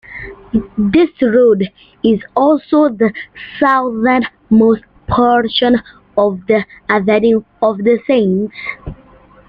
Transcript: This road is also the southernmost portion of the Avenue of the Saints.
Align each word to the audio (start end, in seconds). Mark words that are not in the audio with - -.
This 0.79 1.11
road 1.21 1.69
is 2.03 2.23
also 2.35 2.89
the 2.89 3.13
southernmost 3.59 4.81
portion 5.07 5.75
of 6.17 6.43
the 6.47 6.65
Avenue 6.89 7.43
of 7.61 7.77
the 7.83 7.99
Saints. 8.07 8.51